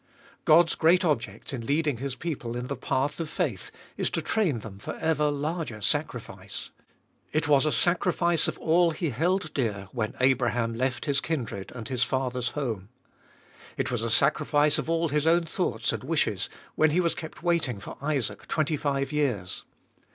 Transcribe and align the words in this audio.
God's 0.45 0.73
great 0.73 1.05
object 1.05 1.53
in 1.53 1.63
leading 1.67 1.97
His 1.97 2.15
people 2.15 2.57
in 2.57 2.65
the 2.65 2.75
path 2.75 3.19
of 3.19 3.29
faith 3.29 3.69
is 3.97 4.09
to 4.09 4.21
train 4.23 4.61
them 4.61 4.79
for 4.79 4.95
ever 4.95 5.29
larger 5.29 5.79
sacrifice. 5.79 6.71
It 7.31 7.47
was 7.47 7.67
a 7.67 7.71
sacrifice 7.71 8.47
of 8.47 8.57
all 8.57 8.89
he 8.89 9.11
held 9.11 9.53
dear 9.53 9.89
when 9.91 10.15
Abraham 10.19 10.73
left 10.73 11.05
his 11.05 11.21
kindred 11.21 11.71
and 11.75 11.87
his 11.87 12.03
father's 12.03 12.57
home. 12.57 12.89
29 13.77 13.77
450 13.77 13.77
Ebe 13.77 13.77
tbolfest 13.77 13.77
of 13.77 13.77
Ell 13.77 13.77
It 13.77 13.91
was 13.91 14.03
a 14.03 14.15
sacrifice 14.15 14.77
of 14.79 14.89
all 14.89 15.09
his 15.09 15.27
own 15.27 15.43
thoughts 15.43 15.93
and 15.93 16.03
wishes, 16.03 16.49
when 16.73 16.89
he 16.89 16.99
was 16.99 17.13
kept 17.13 17.43
waiting 17.43 17.79
for 17.79 17.97
Isaac 18.01 18.47
twenty 18.47 18.77
five 18.77 19.11
years. 19.11 19.65